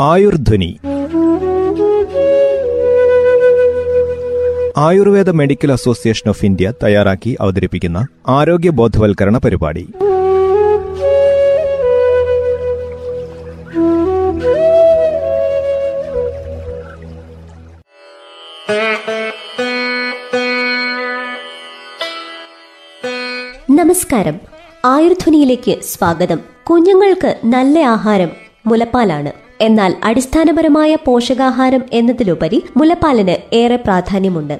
[0.00, 0.78] Ayurdhwani.
[4.76, 9.88] Ayurveda medical association of India തയ്യാറാക്കി അവതരിപ്പിക്കുന്ന ആരോഗ്യ ബോധവൽക്കരണ പരിപാടി.
[23.70, 24.40] നമസ്കാരം.
[24.84, 26.40] ആയുർധ്വനിയിലേക്ക് സ്വാഗതം.
[26.70, 28.30] കുഞ്ഞുങ്ങൾക്ക് നല്ല ആഹാരം
[28.66, 29.45] മുലപ്പാലാണ്.
[29.60, 34.58] എന്നാൽ അടിസ്ഥാനപരമായ പോഷകാഹാരം എന്നതിലുപരി മുലപ്പാലിന് ഏറെ പ്രാധാന്യമുണ്ട്.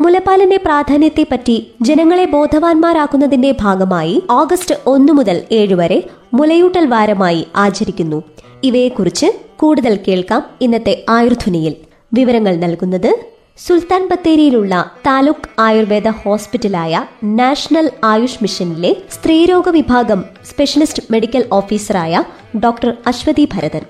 [0.00, 6.02] മുലപ്പാലിന്റെ പ്രാധാന്യത്തെപ്പറ്റി ജനങ്ങളെ ബോധവാന്മാരാക്കുന്നതിന്റെ ഭാഗമായി ഓഗസ്റ്റ് ഒന്നു മുതൽ ഏഴ് വരെ
[6.34, 8.22] മുലയൂട്ടൽ വാരമായി ആചരിക്കുന്നു.
[8.62, 9.26] ഇവയെക്കുറിച്ച്
[9.56, 11.74] കൂടുതൽ കേൾക്കാം ഇന്നത്തെ ആയുർധ്വനിയിൽ
[12.14, 22.24] വിവരങ്ങൾ നൽകുന്നത് സുൽത്താൻ ബത്തേരിയിലുള്ള താലൂക്ക് ആയുർവേദ ഹോസ്പിറ്റലായ നാഷണൽ ആയുഷ് മിഷനിലെ സ്ത്രീരോഗ വിഭാഗം സ്പെഷ്യലിസ്റ്റ് മെഡിക്കൽ ഓഫീസറായ
[22.64, 23.80] ഡോക്ടർ അശ്വതി ഭരതൻ.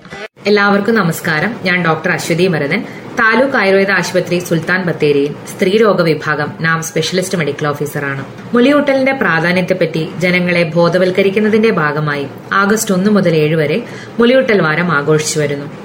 [0.47, 1.55] എല്ലാവർക്കും നമസ്കാരം.
[1.63, 2.81] ഞാൻ ഡോക്ടർ അശ്വതി ഭരതൻ.
[3.19, 8.25] താലൂക്ക് ആയുർവേദ ആശുപത്രി സുൽത്താൻ ബത്തേരിയിൽ സ്ത്രീരോഗ വിഭാഗം നാം സ്പെഷ്യലിസ്റ്റ് മെഡിക്കൽ ഓഫീസറാണ്.
[8.53, 13.83] മുലയൂട്ടലിന്റെ പ്രാധാന്യത്തെപ്പറ്റി ജനങ്ങളെ ബോധവൽക്കരിക്കുന്നതിന്റെ ഭാഗമായി ആഗസ്റ്റ് ഒന്ന് മുതൽ ഏഴ് വരെ
[14.19, 15.84] മുലയൂട്ടൽ വാരം ആഘോഷിച്ചു വരുന്നു.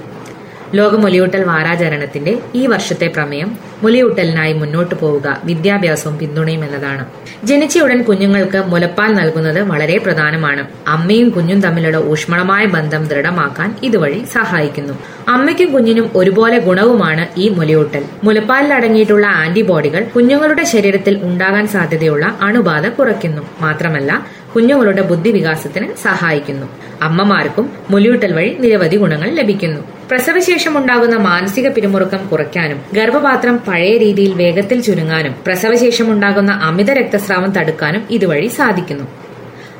[0.75, 7.05] ലോക മുലയൂട്ടൽ വാരാചരണത്തിന്റെ ഈ വർഷത്തെ പ്രമേയം മുലയൂട്ടലിനായി മുന്നോട്ടു പോവുക വിദ്യാഭ്യാസവും പിന്തുണയും എന്നതാണ്.
[7.45, 10.69] ജനിച്ച ഉടൻ കുഞ്ഞുങ്ങൾക്ക് മുലപ്പാൽ നൽകുന്നത് വളരെ പ്രധാനമാണ്.
[10.89, 14.95] അമ്മയും കുഞ്ഞും തമ്മിലുള്ള ഊഷ്മളമായ ബന്ധം ദൃഢമാക്കാൻ ഇതുവഴി സഹായിക്കുന്നു.
[15.29, 18.05] അമ്മയ്ക്കും കുഞ്ഞിനും ഒരുപോലെ ഗുണവുമാണ് ഈ മുലയൂട്ടൽ.
[18.25, 23.43] മുലപ്പാലിൽ അടങ്ങിയിട്ടുള്ള ആന്റിബോഡികൾ കുഞ്ഞുങ്ങളുടെ ശരീരത്തിൽ ഉണ്ടാകാൻ സാധ്യതയുള്ള അണുബാധ കുറയ്ക്കുന്നു.
[23.61, 26.67] മാത്രമല്ല കുഞ്ഞുങ്ങളുടെ ബുദ്ധിവികാസത്തിന് സഹായിക്കുന്നു.
[27.03, 30.00] അമ്മമാർക്കും മുലയൂട്ടൽ വഴി നിരവധി ഗുണങ്ങൾ ലഭിക്കുന്നു.
[30.11, 38.03] പ്രസവശേഷം ഉണ്ടാകുന്ന മാനസിക പിരിമുറുക്കം കുറയ്ക്കാനും ഗർഭപാത്രം പഴയ രീതിയിൽ വേഗത്തിൽ ചുരുങ്ങാനും പ്രസവശേഷം ഉണ്ടാകുന്ന അമിത രക്തസ്രാവം തടുക്കാനും
[38.11, 39.05] ഇതുവഴി സാധിക്കുന്നു.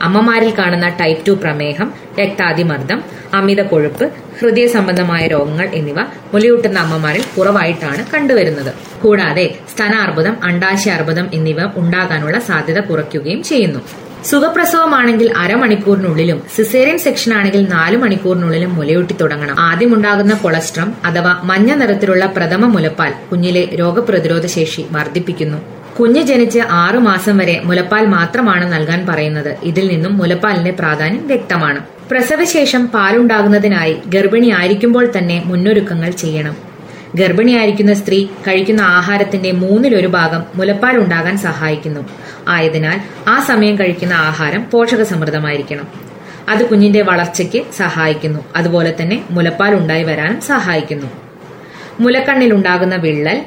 [0.03, 1.89] അമ്മമാരിൽ കാണുന്ന ടൈപ്പ് ടു പ്രമേഹം
[2.21, 3.01] രക്താതിമർദ്ദം
[3.35, 4.07] അമിത കൊഴുപ്പ്
[4.41, 5.99] ഹൃദയ സംബന്ധമായ രോഗങ്ങൾ എന്നിവ
[6.35, 8.73] മുലയൂട്ടുന്ന അമ്മമാരിൽ കുറവായിട്ടാണ് കണ്ടുവരുന്നത്.
[9.03, 13.83] കൂടാതെ സ്തനാർബുദം അണ്ടാശയാർബുദം എന്നിവ ഉണ്ടാകാനുള്ള സാധ്യത കുറയ്ക്കുകയും ചെയ്യുന്നു.
[14.25, 19.61] സുഖപ്രസവമാണെങ്കിൽ അരമണിക്കൂറിനുള്ളിലും സിസേറിയൻ സെക്ഷൻ ആണെങ്കിൽ നാലു മണിക്കൂറിനുള്ളിലും മുലയൂട്ടി തുടങ്ങണം.
[19.61, 25.59] ആദ്യമുണ്ടാകുന്ന കൊളസ്ട്രം അഥവാ മഞ്ഞ നിറത്തിലുള്ള പ്രഥമ മുലപ്പാൽ കുഞ്ഞിലെ രോഗപ്രതിരോധ ശേഷി വർദ്ധിപ്പിക്കുന്നു.
[26.01, 29.57] കുഞ്ഞ് ജനിച്ച് ആറു മാസം വരെ മുലപ്പാൽ മാത്രമാണ് നൽകാൻ പറയുന്നത്.
[29.63, 31.79] ഇതിൽ നിന്നും മുലപ്പാലിന്റെ പ്രാധാന്യം വ്യക്തമാണ്.
[32.11, 36.57] പ്രസവശേഷം പാലുണ്ടാകുന്നതിനായി ഗർഭിണിയായിരിക്കുമ്പോൾ തന്നെ മുന്നൊരുക്കങ്ങൾ ചെയ്യണം.
[37.15, 42.01] ഗർഭിണിയായിരിക്കുന്ന സ്ത്രീ കഴിക്കുന്ന ആഹാരത്തിന്റെ മൂന്നിലൊരു ഭാഗം മുലപ്പാൽ ഉണ്ടാകാൻ സഹായിക്കുന്നു.
[42.51, 45.89] ആയതിനാൽ ആ സമയം കഴിക്കുന്ന ആഹാരം പോഷകസമൃദ്ധമായിരിക്കണം.
[46.49, 48.41] അത് കുഞ്ഞിന്റെ വളർച്ചയ്ക്ക് സഹായിക്കുന്നു.
[48.57, 51.07] അതുപോലെ തന്നെ മുലപ്പാൽ ഉണ്ടായി വരാനും സഹായിക്കുന്നു.
[52.01, 53.43] മുലക്കണ്ണിലുണ്ടാകുന്ന വിള്ളൽ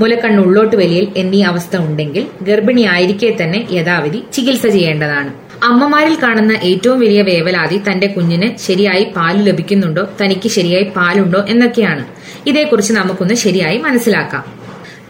[0.00, 5.32] മുലക്കണ്ണ് ഉള്ളോട്ട് വലിയൽ എന്നീ അവസ്ഥ ഉണ്ടെങ്കിൽ ഗർഭിണിയായിരിക്കെ തന്നെ യഥാവിധി ചികിത്സ ചെയ്യേണ്ടതാണ്.
[5.62, 12.06] അമ്മമാരിൽ കാണുന്ന ഏറ്റവും വലിയ വേവലാതി തന്റെ കുഞ്ഞിന് ശരിയായി പാൽ ലഭിക്കുന്നുണ്ടോ തനിക്ക് ശരിയായി പാലുണ്ടോ എന്നൊക്കെയാണ്.
[12.46, 14.63] ഇതേക്കുറിച്ച് നമുക്കൊന്ന് ശരിയായി മനസ്സിലാക്കാം.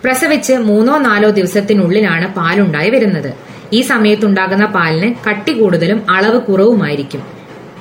[0.04, 3.34] പ്രസവിച്ച് മൂന്നോ നാലോ ദിവസത്തിനുള്ളിലാണ് പാലുണ്ടായി വരുന്നത്.
[3.72, 7.22] ഈ സമയത്തുണ്ടാകുന്ന പാലിന് കട്ടി കൂടുതലും അളവ് കുറവുമായിരിക്കും.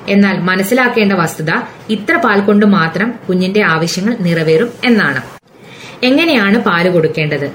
[0.10, 1.52] എന്നാൽ മനസ്സിലാക്കേണ്ട വസ്തുത
[1.90, 5.22] ഇത്ര പാൽ കൊണ്ട് മാത്രം കുഞ്ഞിന്റെ ആവശ്യങ്ങൾ നിറവേറും എന്നാണ്.
[6.04, 7.48] എങ്ങനെയാണ് പാൽ കൊടുക്കേണ്ടത്?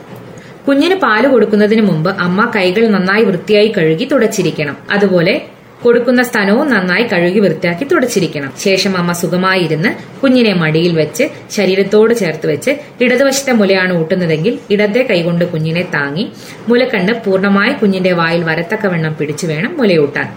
[0.68, 4.76] കുഞ്ഞിന് പാൽ കൊടുക്കുന്നതിന് മുമ്പ് അമ്മ കൈകൾ നന്നായി വൃത്തിയായി കഴുകി തുടച്ചിരിക്കണം.
[4.90, 5.34] അതുപോലെ
[5.82, 8.52] കൊടുക്കുന്ന സ്ഥലവും നന്നായി കഴുകി വൃത്തിയാക്കി തുടച്ചിരിക്കണം.
[8.58, 15.82] ശേഷം അമ്മ സുഖമായിരുന്ന് കുഞ്ഞിനെ മടിയിൽ വെച്ച് ശരീരത്തോട് ചേർത്ത് വെച്ച് ഇടതുവശത്തെ മുലയാണ് ഊട്ടുന്നതെങ്കിൽ ഇടത്തെ കൈകൊണ്ട് കുഞ്ഞിനെ
[15.94, 16.32] താങ്ങി
[16.68, 20.28] മുലക്കണ്ണ് പൂർണമായി കുഞ്ഞിന്റെ വായിൽ വരത്തക്കവണ്ണം പിടിച്ചു വേണം മുലയൂട്ടാൻ.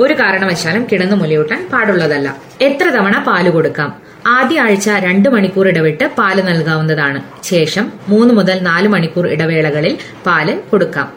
[0.00, 2.36] ഒരു കാരണവശാലും കിടന്ന് മുലയൂട്ടാൻ പാടുള്ളതല്ല.
[2.60, 3.90] എത്ര തവണ പാൽ കൊടുക്കാം?
[4.26, 7.22] ആദ്യ ആഴ്ച രണ്ട് മണിക്കൂർ ഇടവിട്ട് പാൽ നൽകാവുന്നതാണ്.
[7.44, 11.12] ശേഷം മൂന്ന് മുതൽ നാല് മണിക്കൂർ ഇടവേളകളിൽ പാൽ കൊടുക്കാം.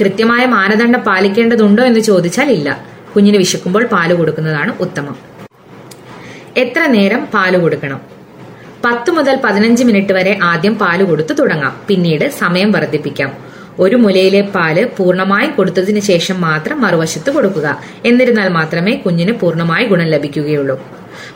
[0.00, 2.89] കൃത്യമായ മാനദണ്ഡം പാലിക്കേണ്ടതുണ്ടോ എന്ന് ചോദിച്ചാൽ ഇല്ല.
[3.16, 5.16] കുഞ്ഞിന് വിശക്കുമ്പോൾ പാൽ കൊടുക്കുന്നതാണ് ഉത്തമം.
[6.56, 8.00] എത്ര നേരം പാൽ കൊടുക്കണം?
[8.84, 11.76] പത്ത് മുതൽ പതിനഞ്ച് മിനിറ്റ് വരെ ആദ്യം പാൽ കൊടുത്തു തുടങ്ങാം.
[11.88, 13.50] പിന്നീട് സമയം വർദ്ധിപ്പിക്കാം.
[13.78, 17.80] ഒരു മുലയിലെ പാൽ പൂർണമായി കൊടുത്തതിന് ശേഷം മാത്രം മറുവശത്ത് കൊടുക്കുക.
[18.04, 20.80] എന്നിരുന്നാൽ മാത്രമേ കുഞ്ഞിന് പൂർണമായി ഗുണം ലഭിക്കുകയുള്ളൂ.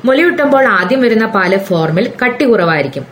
[0.05, 3.07] മുലയൂട്ടുമ്പോൾ ആദ്യം വരുന്ന പാൽ ഫോർമിൽ കട്ടി കുറവായിരിക്കും.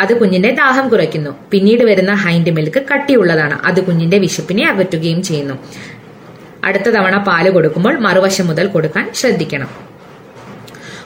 [0.00, 1.30] അത് കുഞ്ഞിന്റെ ദാഹം കുറയ്ക്കുന്നു.
[1.50, 3.58] പിന്നീട് വരുന്ന ഹൈൻഡ് മിൽക്ക് കട്ടിയുള്ളതാണ്.
[3.64, 5.54] അത് കുഞ്ഞിന്റെ വിശപ്പിനെ അകറ്റുകയും ചെയ്യുന്നു.
[6.64, 9.94] അടുത്ത തവണ പാൽ കൊടുക്കുമ്പോൾ മറുവശം മുതൽ കൊടുക്കാൻ ശ്രദ്ധിക്കണം.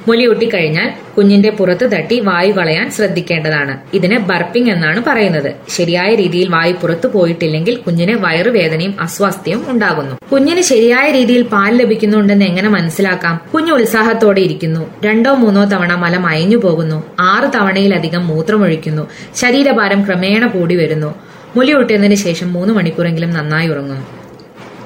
[0.08, 3.78] മുലയൂട്ടി കഴിഞ്ഞാൽ കുഞ്ഞിന്റെ പുറത്ത് തട്ടി വായു കളയാൻ ശ്രദ്ധിക്കേണ്ടതാണ്.
[3.94, 5.52] ഇതിന് ബർപ്പിംഗ് എന്നാണ് പറയുന്നത്.
[5.68, 10.16] ശരിയായ രീതിയിൽ വായു പുറത്തു പോയിട്ടില്ലെങ്കിൽ കുഞ്ഞിന് വയറുവേദനയും അസ്വാസ്ഥ്യവും ഉണ്ടാകുന്നു.
[10.32, 13.40] കുഞ്ഞിന് ശരിയായ രീതിയിൽ പാൽ ലഭിക്കുന്നുണ്ടെന്ന് എങ്ങനെ മനസ്സിലാക്കാം?
[13.54, 14.90] കുഞ്ഞ് ഉത്സാഹത്തോടെ ഇരിക്കുന്നു.
[15.04, 17.04] രണ്ടോ മൂന്നോ തവണ മല മയഞ്ഞു പോകുന്നു.
[17.20, 19.10] ആറ് തവണയിലധികം മൂത്രമൊഴിക്കുന്നു.
[19.36, 21.14] ശരീരഭാരം ക്രമേണ കൂടി വരുന്നു.
[21.56, 24.17] മുലയൂട്ടിയതിനു ശേഷം മൂന്ന് മണിക്കൂറെങ്കിലും നന്നായി ഉറങ്ങുന്നു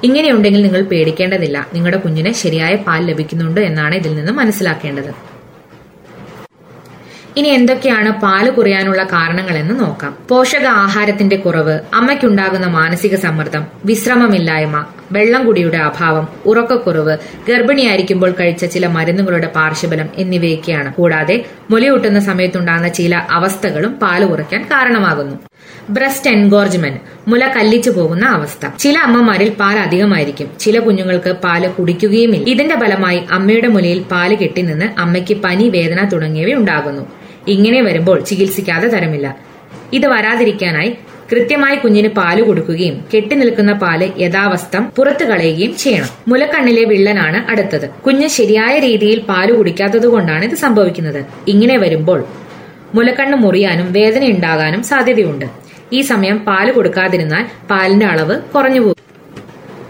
[0.03, 1.67] ഇങ്ങനെയുണ്ടെങ്കിൽ നിങ്ങൾ പേടിക്കേണ്ടതില്ല.
[1.73, 5.11] നിങ്ങളുടെ കുഞ്ഞിന് ശരിയായ പാൽ ലഭിക്കുന്നുണ്ട് എന്നാണ് ഇതിൽ നിന്ന് മനസ്സിലാക്കേണ്ടത്.
[7.37, 10.17] ഇനി എന്തൊക്കെയാണ് പാൽ കുറയാനുള്ള കാരണങ്ങളെന്ന് നോക്കാം.
[10.29, 14.85] പോഷക ആഹാരത്തിന്റെ കുറവ് അമ്മയ്ക്കുണ്ടാകുന്ന മാനസിക സമ്മർദ്ദം വിശ്രമമില്ലായ്മ
[15.15, 17.15] വെള്ളം കുടിയുടെ അഭാവം ഉറക്കക്കുറവ്
[17.49, 20.93] ഗർഭിണിയായിരിക്കുമ്പോൾ കഴിച്ച ചില മരുന്നുകളുടെ പാർശ്വഫലം എന്നിവയൊക്കെയാണ്.
[20.93, 21.35] കൂടാതെ
[21.71, 25.35] മുലയൂട്ടുന്ന സമയത്തുണ്ടാകുന്ന ചില അവസ്ഥകളും പാൽ കുറയ്ക്കാൻ കാരണമാകുന്നു.
[25.89, 28.63] ബ്രസ്റ്റ് എൻഗോർജ്മെന്റ് മുല കല്ലിച്ചു പോകുന്ന അവസ്ഥ.
[28.79, 30.47] ചില അമ്മമാരിൽ പാൽ അധികമായിരിക്കും.
[30.59, 32.45] ചില കുഞ്ഞുങ്ങൾക്ക് പാൽ കുടിക്കുകയുമില്ല.
[32.49, 37.03] ഇതിന്റെ ഫലമായി അമ്മയുടെ മുലയിൽ പാൽ കെട്ടിനിന്ന് അമ്മയ്ക്ക് പനി വേദന തുടങ്ങിയവ ഉണ്ടാകുന്നു
[37.47, 39.27] ഇങ്ങനെ വരുമ്പോൾ ചികിത്സിക്കാതെ തരമില്ല.
[39.93, 40.91] ഇത് വരാതിരിക്കാനായി
[41.31, 46.09] കൃത്യമായി കുഞ്ഞിന് പാൽ കൊടുക്കുകയും കെട്ടിനിൽക്കുന്ന പാൽ യഥാവസ്ഥം പുറത്തു കളയുകയും ചെയ്യണം.
[46.27, 47.87] മുലക്കണ്ണിലെ വിള്ളനാണ് അടുത്തത്.
[48.05, 51.21] കുഞ്ഞ് ശരിയായ രീതിയിൽ പാൽ കുടിക്കാത്തതുകൊണ്ടാണ് ഇത് സംഭവിക്കുന്നത്.
[51.53, 52.19] ഇങ്ങനെ വരുമ്പോൾ
[52.95, 55.45] മുലക്കണ്ണ് മുറിയാനും വേദന ഉണ്ടാകാനും സാധ്യതയുണ്ട്.
[55.93, 58.99] ഈ സമയം പാൽ കൊടുക്കാതിരുന്നാൽ പാലിന്റെ അളവ് കുറഞ്ഞു പോകും.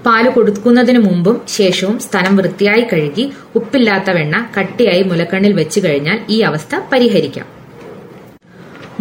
[0.06, 3.26] പാൽ കൊടുക്കുന്നതിന് മുമ്പും ശേഷവും സ്ഥലം വൃത്തിയായി കഴുകി
[3.56, 7.62] ഉപ്പില്ലാത്ത വെണ്ണ കട്ടിയായി മുലക്കണ്ണിൽ വെച്ചു കഴിഞ്ഞാൽ ഈ അവസ്ഥ പരിഹരിക്കാം.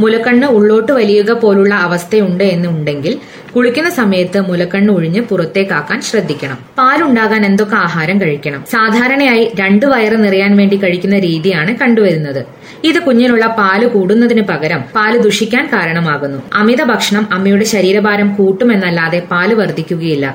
[0.02, 3.14] മുലക്കണ്ണ് ഉള്ളോട്ട് വലിയുക പോലുള്ള അവസ്ഥയുണ്ട് എന്നുണ്ടെങ്കിൽ
[3.54, 6.58] കുളിക്കുന്ന സമയത്ത് മുലക്കണ്ണ് ഒഴിഞ്ഞ് പുറത്തേക്കാക്കാൻ ശ്രദ്ധിക്കണം.
[6.78, 8.60] പാലുണ്ടാകാൻ എന്തൊക്കെ ആഹാരം കഴിക്കണം?
[8.70, 12.40] സാധാരണയായി രണ്ട് വയറ് നിറയാൻ വേണ്ടി കഴിക്കുന്ന രീതിയാണ് കണ്ടുവരുന്നത്.
[12.84, 16.38] ഇത് കുഞ്ഞിനുള്ള പാൽ കൂടുന്നതിന് പകരം പാൽ ദുഷിക്കാൻ കാരണമാകുന്നു.
[16.54, 20.26] അമിത ഭക്ഷണം അമ്മയുടെ ശരീരഭാരം കൂട്ടുമെന്നല്ലാതെ പാൽ വർദ്ധിക്കുകയില്ല.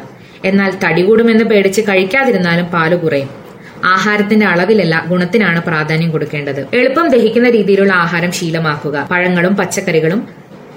[0.45, 3.46] എന്നാൽ തടി കൂടുമെന്ന് പേടിച്ച് കഴിക്കാതിരുന്നാലും പാൽ കുറയും.
[3.85, 6.67] ആഹാരത്തിന്റെ അളവിലല്ല ഗുണത്തിനാണ് പ്രാധാന്യം കൊടുക്കേണ്ടത്.
[6.73, 9.07] എളുപ്പം ദഹിക്കുന്ന രീതിയിലുള്ള ആഹാരം ശീലമാക്കുക.
[9.11, 10.27] പഴങ്ങളും പച്ചക്കറികളും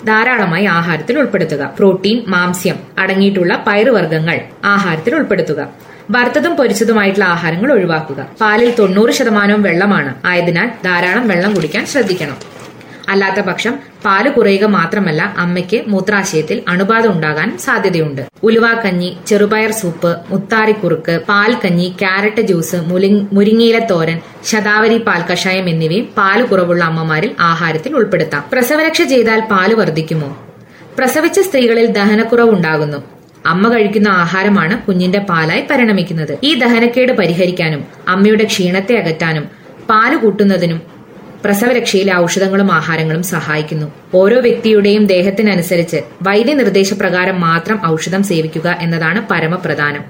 [0.06, 1.74] ധാരാളമായി ആഹാരത്തിൽ ഉൾപ്പെടുത്തുക.
[1.78, 5.68] പ്രോട്ടീൻ മാംസ്യം അടങ്ങിയിട്ടുള്ള പയറുവർഗങ്ങൾ ആഹാരത്തിൽ ഉൾപ്പെടുത്തുക.
[6.10, 8.26] വറുത്തതും പൊരിച്ചതുമായിട്ടുള്ള ആഹാരങ്ങൾ ഒഴിവാക്കുക.
[8.40, 10.14] പാലിൽ തൊണ്ണൂറ് ശതമാനവും വെള്ളമാണ്.
[10.24, 12.59] ആയതിനാൽ ധാരാളം വെള്ളം കുടിക്കാൻ ശ്രദ്ധിക്കണം.
[13.08, 18.22] അല്ലാത്ത പക്ഷം പാൽ കുറയുക മാത്രമല്ല അമ്മയ്ക്ക് മൂത്രാശയത്തിൽ അണുബാധ ഉണ്ടാകാൻ സാധ്യതയുണ്ട്.
[18.42, 22.76] ഉലുവാക്കഞ്ഞി ചെറുപയർ സൂപ്പ് മുത്താറിക്കുറുക്ക് പാൽ കഞ്ഞി ക്യാരറ്റ് ജ്യൂസ്
[23.32, 28.44] മുരിങ്ങയില തോരൻ ശതാവരി പാൽ കഷായം എന്നിവയും പാൽ കുറവുള്ള അമ്മമാരിൽ ആഹാരത്തിൽ ഉൾപ്പെടുത്താം.
[28.52, 30.38] പ്രസവരക്ഷ ചെയ്താൽ പാൽ വർദ്ധിക്കുമോ?
[30.98, 32.96] പ്രസവിച്ച സ്ത്രീകളിൽ ദഹനക്കുറവ് ഉണ്ടാകുന്നു.
[33.46, 36.38] അമ്മ കഴിക്കുന്ന ആഹാരമാണ് കുഞ്ഞിന്റെ പാലായി പരിണമിക്കുന്നത്.
[36.42, 39.44] ഈ ദഹനക്കേട് പരിഹരിക്കാനും അമ്മയുടെ ക്ഷീണത്തെ അകറ്റാനും
[39.90, 40.89] പാൽ കൂട്ടുന്നതിനും
[41.44, 43.86] പ്രസവരക്ഷയിലെ ഔഷധങ്ങളും ആഹാരങ്ങളും സഹായിക്കുന്നു.
[44.14, 50.04] ഓരോ വ്യക്തിയുടെയും ദേഹത്തിനനുസരിച്ച് വൈദ്യനിർദ്ദേശപ്രകാരം മാത്രം ഔഷധം സേവിക്കുക എന്നതാണ് പരമപ്രധാനം.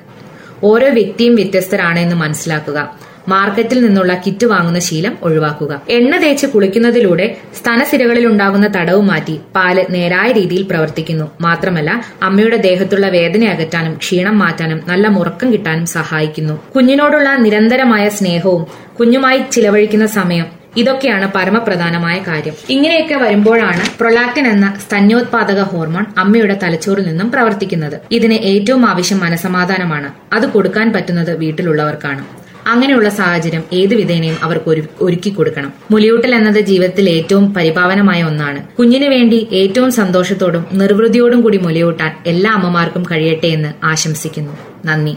[0.65, 3.11] ഓരോ വ്യക്തിയും വ്യത്യസ്തരാണ് എന്ന് മനസ്സിലാക്കുക.
[3.29, 5.81] മാർക്കറ്റിൽ നിന്നുള്ള കിറ്റ് വാങ്ങുന്ന ശീലം ഒഴിവാക്കുക.
[5.89, 11.31] എണ്ണ തേച്ച് കുളിക്കുന്നതിലൂടെ സ്തനസിരകളിൽ ഉണ്ടാകുന്ന തടവ് മാറ്റി പാൽ നേരായ രീതിയിൽ പ്രവർത്തിക്കുന്നു.
[11.41, 16.63] മാത്രമല്ല അമ്മയുടെ ദേഹത്തുള്ള വേദന അകറ്റാനും ക്ഷീണം മാറ്റാനും നല്ല മുറക്കം കിട്ടാനും സഹായിക്കുന്നു.
[16.77, 18.65] കുഞ്ഞിനോടുള്ള നിരന്തരമായ സ്നേഹവും
[19.01, 22.55] കുഞ്ഞുമായി ചിലവഴിക്കുന്ന സമയം ഇതൊക്കെയാണ് പരമപ്രധാനമായ കാര്യം.
[22.71, 28.01] ഇങ്ങനെയൊക്കെ വരുമ്പോഴാണ് പ്രൊലാക്റ്റിൻ എന്ന സ്തന്യോത്പാദക ഹോർമോൺ അമ്മയുടെ തലച്ചോറിൽ നിന്നും പ്രവർത്തിക്കുന്നത്.
[28.13, 30.13] ഇതിന് ഏറ്റവും ആവശ്യം മനസമാധാനമാണ്.
[30.33, 32.27] അത് കൊടുക്കാൻ പറ്റുന്നത് വീട്ടിലുള്ളവർക്കാണ്.
[32.67, 35.73] അങ്ങനെയുള്ള സാഹചര്യം ഏത് വിധേനയും അവർക്ക് ഒരുക്കി കൊടുക്കണം.
[35.91, 38.63] മുലിയൂട്ടൽ എന്നത് ജീവിതത്തിൽ ഏറ്റവും പരിപാവനമായ ഒന്നാണ്.
[38.79, 44.53] കുഞ്ഞിനു വേണ്ടി ഏറ്റവും സന്തോഷത്തോടും നിർവൃതിയോടും കൂടി മുലയൂട്ടാൻ എല്ലാ അമ്മമാർക്കും കഴിയട്ടെ എന്ന് ആശംസിക്കുന്നു.
[44.87, 45.17] നന്ദി.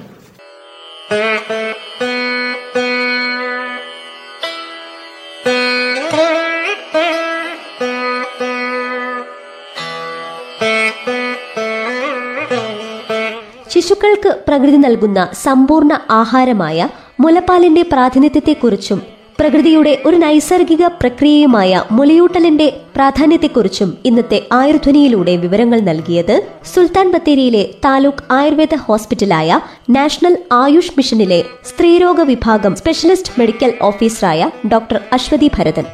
[13.83, 16.77] ശിശുക്കൾക്ക് പ്രകൃതി നൽകുന്ന സമ്പൂർണ ആഹാരമായ
[17.19, 18.99] മുലപ്പാലിന്റെ പ്രാതിനിധ്യത്തെക്കുറിച്ചും
[19.39, 26.35] പ്രകൃതിയുടെ ഒരു നൈസർഗിക പ്രക്രിയയുമായ മുലയൂട്ടലിന്റെ പ്രാധാന്യത്തെക്കുറിച്ചും ഇന്നത്തെ ആയുർധ്വനിയിലൂടെ വിവരങ്ങൾ നൽകിയത്
[26.73, 29.59] സുൽത്താൻ ബത്തേരിയിലെ താലൂക്ക് ആയുർവേദ ഹോസ്പിറ്റലായ
[29.89, 35.87] നാഷണൽ ആയുഷ് മിഷനിലെ സ്ത്രീരോഗ വിഭാഗം സ്പെഷ്യലിസ്റ്റ് മെഡിക്കൽ ഓഫീസറായ doctor Aswathy Bharathan.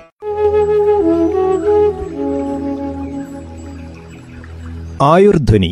[5.03, 5.71] Ayurdhwani